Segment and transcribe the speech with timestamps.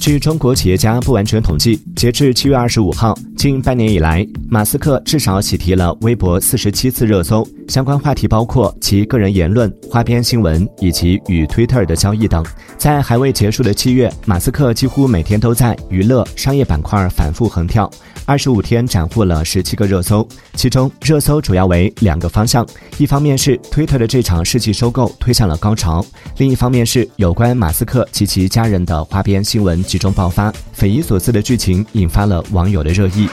[0.00, 12.44] 据中国企业家不完全统计，截至七月二十五号，近半年以来，马斯克至少喜提了微博四十七次热搜，相关话题包括其个人言论、花边新闻以及与 Twitter 的交易等。
[12.76, 17.90] 在还未结束的七月，马斯克几乎每天都在娱乐、商业板块反复横跳，
[18.24, 22.66] 二十五天斩获了十七个热搜，其中热搜主要为两个方向：
[22.98, 26.04] 一方面是 Twitter 的这场世纪收购推向了高潮，
[26.36, 29.77] 另一方面是有关马斯克及其家人的花边新闻。
[29.82, 33.28] 集中爆发，匪夷所思的剧情引发了网友的热议。